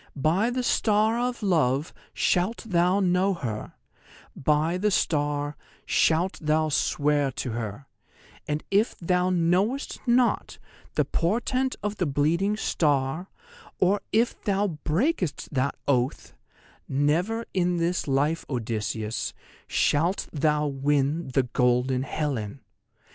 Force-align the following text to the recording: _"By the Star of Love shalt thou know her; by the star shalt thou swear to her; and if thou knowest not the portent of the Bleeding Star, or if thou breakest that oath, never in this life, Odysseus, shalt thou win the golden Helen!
_"By 0.19 0.49
the 0.49 0.63
Star 0.63 1.19
of 1.19 1.43
Love 1.43 1.93
shalt 2.11 2.63
thou 2.67 2.99
know 2.99 3.35
her; 3.35 3.73
by 4.35 4.79
the 4.79 4.89
star 4.89 5.55
shalt 5.85 6.39
thou 6.41 6.69
swear 6.69 7.29
to 7.33 7.51
her; 7.51 7.85
and 8.47 8.63
if 8.71 8.97
thou 8.97 9.29
knowest 9.29 9.99
not 10.07 10.57
the 10.95 11.05
portent 11.05 11.75
of 11.83 11.97
the 11.97 12.07
Bleeding 12.07 12.57
Star, 12.57 13.29
or 13.77 14.01
if 14.11 14.41
thou 14.43 14.69
breakest 14.83 15.49
that 15.53 15.75
oath, 15.87 16.33
never 16.89 17.45
in 17.53 17.77
this 17.77 18.07
life, 18.07 18.43
Odysseus, 18.49 19.35
shalt 19.67 20.27
thou 20.33 20.65
win 20.65 21.27
the 21.27 21.43
golden 21.43 22.01
Helen! 22.01 22.61